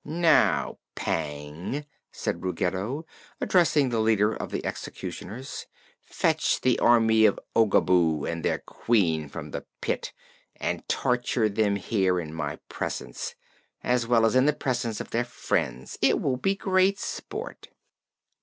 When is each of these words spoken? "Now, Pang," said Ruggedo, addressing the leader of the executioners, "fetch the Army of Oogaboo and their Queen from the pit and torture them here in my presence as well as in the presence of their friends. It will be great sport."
"Now, 0.03 0.79
Pang," 0.95 1.85
said 2.11 2.43
Ruggedo, 2.43 3.05
addressing 3.39 3.89
the 3.89 3.99
leader 4.01 4.33
of 4.33 4.49
the 4.49 4.65
executioners, 4.65 5.67
"fetch 6.01 6.61
the 6.61 6.79
Army 6.79 7.25
of 7.27 7.39
Oogaboo 7.55 8.25
and 8.27 8.43
their 8.43 8.57
Queen 8.57 9.29
from 9.29 9.51
the 9.51 9.63
pit 9.79 10.11
and 10.55 10.89
torture 10.89 11.49
them 11.49 11.75
here 11.75 12.19
in 12.19 12.33
my 12.33 12.55
presence 12.67 13.35
as 13.83 14.07
well 14.07 14.25
as 14.25 14.33
in 14.35 14.47
the 14.47 14.53
presence 14.53 15.01
of 15.01 15.11
their 15.11 15.23
friends. 15.23 15.99
It 16.01 16.19
will 16.19 16.37
be 16.37 16.55
great 16.55 16.97
sport." 16.97 17.67